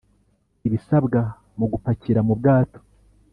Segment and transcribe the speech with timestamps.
[0.67, 1.21] ibisabwa
[1.57, 2.79] mu gupakira mu bwato